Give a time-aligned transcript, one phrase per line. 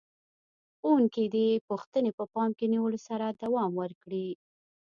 [0.77, 4.27] ښوونکي دې پوښتنې په پام کې نیولو سره دوام ورکړي.